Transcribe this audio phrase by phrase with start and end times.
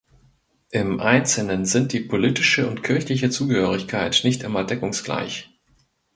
[0.71, 5.51] Im Einzelnen sind die politische und kirchliche Zugehörigkeit nicht immer deckungsgleich.